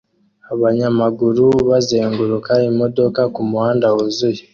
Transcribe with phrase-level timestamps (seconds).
[0.53, 4.41] Abanyamaguru bazenguruka imodoka kumuhanda wuzuye